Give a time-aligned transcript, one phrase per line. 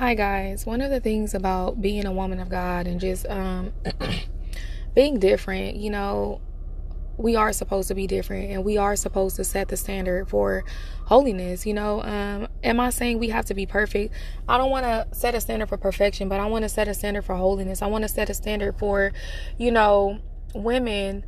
[0.00, 0.64] Hi guys.
[0.64, 3.74] One of the things about being a woman of God and just um
[4.94, 6.40] being different, you know,
[7.18, 10.64] we are supposed to be different and we are supposed to set the standard for
[11.04, 12.02] holiness you know?
[12.02, 14.14] Um am i saying we have to be perfect?
[14.48, 16.94] I don't want to set a standard for perfection but i want to set a
[16.94, 17.82] standard for holiness.
[17.82, 19.12] I want to set a standard for
[19.58, 20.20] you know
[20.54, 21.26] women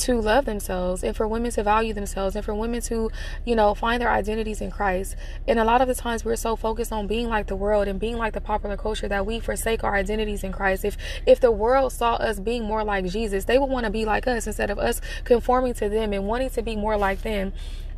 [0.00, 3.10] to love themselves and for women to value themselves and for women to,
[3.44, 5.16] you know, find their identities in Christ.
[5.46, 8.00] And a lot of the times we're so focused on being like the world and
[8.00, 10.84] being like the popular culture that we forsake our identities in Christ.
[10.84, 10.96] If
[11.26, 14.26] if the world saw us being more like Jesus, they would want to be like
[14.26, 17.52] us instead of us conforming to them and wanting to be more like them.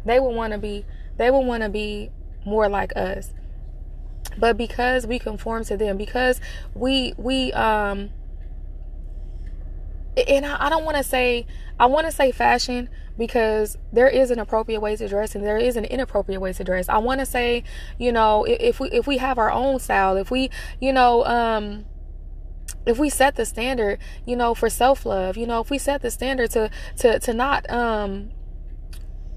[0.05, 0.85] They would want to be
[1.17, 2.11] they would want to be
[2.45, 3.33] more like us.
[4.39, 6.41] But because we conform to them, because
[6.75, 8.11] we we um
[10.17, 11.47] and I, I don't want to say
[11.79, 15.59] I want to say fashion because there is an appropriate way to dress and there
[15.59, 16.89] is an inappropriate way to dress.
[16.89, 17.63] I want to say,
[17.99, 21.85] you know, if, we if we have our own style, if we, you know, um
[22.85, 26.11] if we set the standard, you know, for self-love, you know, if we set the
[26.11, 28.31] standard to to to not um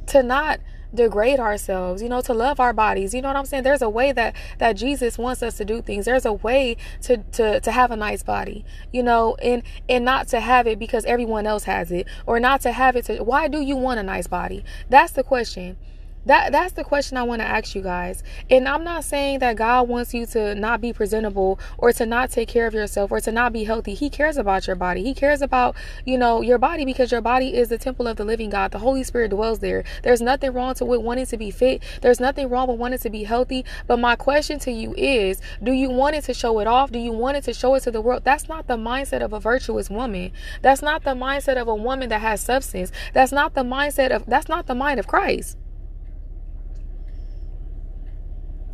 [0.07, 0.59] to not
[0.95, 3.13] degrade ourselves you know to love our bodies.
[3.13, 3.63] You know what i'm saying?
[3.63, 6.05] There's a way that that jesus wants us to do things.
[6.05, 10.27] There's a way to to to have a nice body you know and and not
[10.29, 13.47] to have it because everyone else has it or not to have it to why
[13.47, 14.63] do you want a nice body?
[14.89, 15.77] That's the question
[16.25, 18.23] that that's the question I want to ask you guys.
[18.49, 22.31] And I'm not saying that God wants you to not be presentable or to not
[22.31, 23.93] take care of yourself or to not be healthy.
[23.93, 25.03] He cares about your body.
[25.03, 28.25] He cares about, you know, your body because your body is the temple of the
[28.25, 28.71] living God.
[28.71, 29.83] The Holy Spirit dwells there.
[30.03, 31.83] There's nothing wrong to with wanting to be fit.
[32.01, 33.65] There's nothing wrong with wanting to be healthy.
[33.87, 36.91] But my question to you is, do you want it to show it off?
[36.91, 38.23] Do you want it to show it to the world?
[38.23, 40.31] That's not the mindset of a virtuous woman.
[40.61, 42.91] That's not the mindset of a woman that has substance.
[43.13, 45.57] That's not the mindset of that's not the mind of Christ.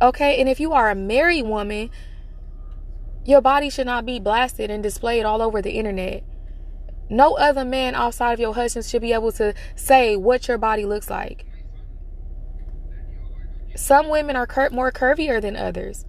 [0.02, 1.88] Okay, and if you are a married woman,
[3.24, 6.24] your body should not be blasted and displayed all over the internet.
[7.08, 10.84] No other man outside of your husband should be able to say what your body
[10.84, 11.46] looks like.
[13.76, 16.04] Some women are cur- more curvier than others.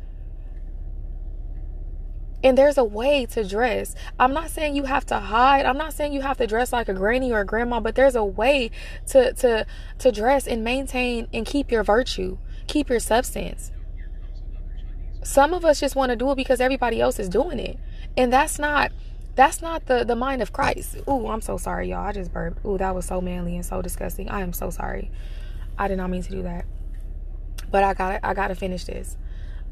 [2.43, 3.93] And there's a way to dress.
[4.19, 5.67] I'm not saying you have to hide.
[5.67, 8.15] I'm not saying you have to dress like a granny or a grandma, but there's
[8.15, 8.71] a way
[9.07, 9.65] to to
[9.99, 13.71] to dress and maintain and keep your virtue, keep your substance.
[15.23, 17.79] Some of us just want to do it because everybody else is doing it.
[18.17, 18.91] And that's not
[19.35, 20.97] that's not the the mind of Christ.
[21.07, 22.05] Ooh, I'm so sorry, y'all.
[22.05, 22.65] I just burped.
[22.65, 24.29] Ooh, that was so manly and so disgusting.
[24.29, 25.09] I am so sorry.
[25.77, 26.65] I did not mean to do that.
[27.71, 29.17] But I got I got to finish this.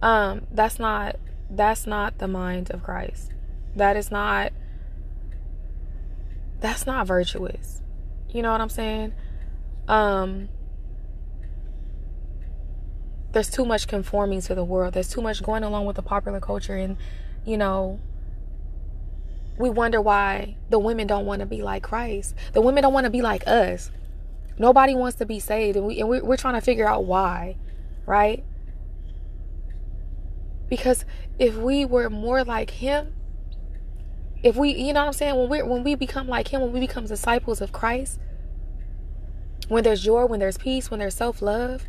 [0.02, 1.18] Um that's not
[1.50, 3.32] that's not the mind of Christ.
[3.76, 4.52] That is not
[6.60, 7.82] that's not virtuous.
[8.30, 9.14] You know what I'm saying?
[9.88, 10.50] Um
[13.32, 14.94] there's too much conforming to the world.
[14.94, 16.98] There's too much going along with the popular culture and
[17.46, 18.00] you know
[19.58, 22.36] we wonder why the women don't want to be like Christ.
[22.54, 23.92] The women don't want to be like us.
[24.58, 27.58] Nobody wants to be saved and we and we're, we're trying to figure out why,
[28.06, 28.44] right?
[30.70, 31.06] Because
[31.38, 33.14] if we were more like him,
[34.44, 36.72] if we, you know what I'm saying, when we when we become like him, when
[36.72, 38.20] we become disciples of Christ,
[39.68, 41.86] when there's joy, when there's peace, when there's self-love,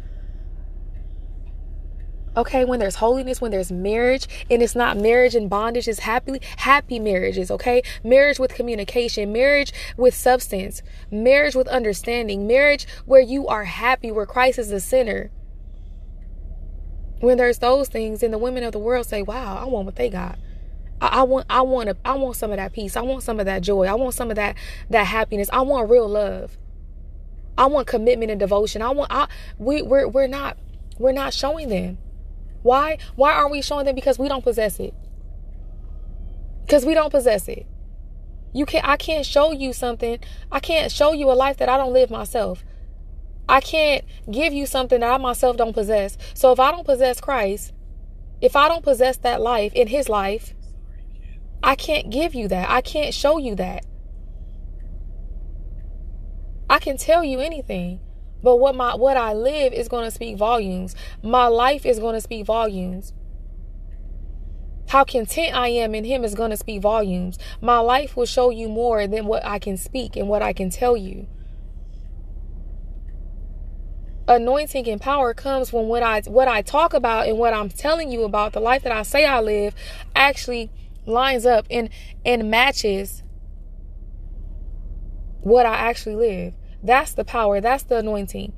[2.36, 6.40] okay when there's holiness when there's marriage and it's not marriage and bondage it's happy
[6.58, 13.46] happy marriages okay marriage with communication marriage with substance marriage with understanding marriage where you
[13.48, 15.30] are happy where christ is the center
[17.20, 19.96] when there's those things and the women of the world say wow i want what
[19.96, 20.38] they got
[21.02, 22.96] I, I want I want a, I want some of that peace.
[22.96, 23.86] I want some of that joy.
[23.86, 24.56] I want some of that
[24.88, 25.50] that happiness.
[25.52, 26.56] I want real love.
[27.58, 28.82] I want commitment and devotion.
[28.82, 29.26] I want I
[29.58, 30.56] we we're we're not
[30.98, 31.98] we're not showing them.
[32.62, 32.98] Why?
[33.16, 33.94] Why aren't we showing them?
[33.94, 34.94] Because we don't possess it.
[36.64, 37.66] Because we don't possess it.
[38.54, 40.18] You can't I can't show you something.
[40.50, 42.64] I can't show you a life that I don't live myself.
[43.48, 46.16] I can't give you something that I myself don't possess.
[46.34, 47.72] So if I don't possess Christ,
[48.40, 50.54] if I don't possess that life in his life,
[51.62, 52.70] I can't give you that.
[52.70, 53.84] I can't show you that.
[56.68, 58.00] I can tell you anything.
[58.42, 60.94] But what my what I live is going to speak volumes.
[61.22, 63.12] My life is going to speak volumes.
[64.88, 67.38] How content I am in him is going to speak volumes.
[67.60, 70.70] My life will show you more than what I can speak and what I can
[70.70, 71.28] tell you.
[74.28, 78.10] Anointing and power comes when what I what I talk about and what I'm telling
[78.10, 79.74] you about the life that I say I live
[80.14, 80.70] actually
[81.06, 81.88] lines up and
[82.24, 83.22] and matches
[85.40, 86.54] what I actually live.
[86.82, 87.60] That's the power.
[87.60, 88.52] That's the anointing.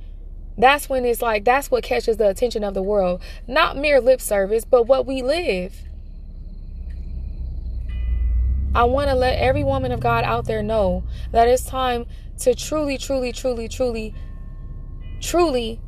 [0.57, 3.23] That's when it's like, that's what catches the attention of the world.
[3.47, 5.75] Not mere lip service, but what we live.
[8.75, 12.07] I want to let every woman of God out there know that it's time
[12.41, 14.15] to truly, truly, truly, truly,
[15.21, 15.81] truly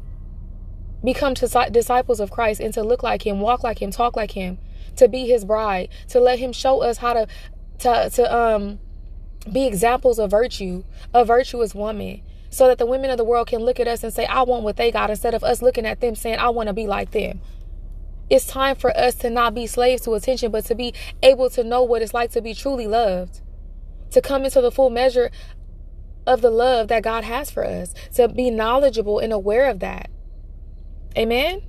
[1.05, 4.59] become disciples of Christ and to look like Him, walk like Him, talk like Him,
[4.97, 7.27] to be His bride, to let Him show us how to,
[7.81, 8.79] to, to um,
[9.53, 12.23] be examples of virtue, a virtuous woman,
[12.57, 14.65] so that the women of the world can look at us and say, I want
[14.65, 17.11] what they got, instead of us looking at them saying, I want to be like
[17.11, 17.43] them.
[18.31, 21.63] It's time for us to not be slaves to attention, but to be able to
[21.63, 23.43] know what it's like to be truly loved,
[24.11, 25.31] to come into the full measure
[26.27, 30.09] of the love that God has for us, to be knowledgeable and aware of that.
[31.15, 31.61] Amen.